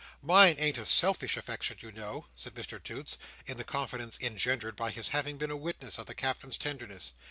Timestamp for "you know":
1.79-2.25